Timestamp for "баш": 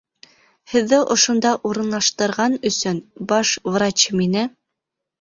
3.35-3.55